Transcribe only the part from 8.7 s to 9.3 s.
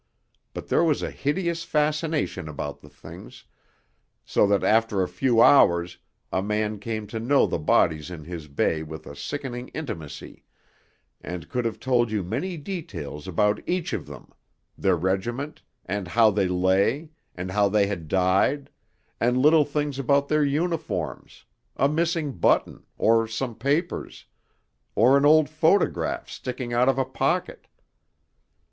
with a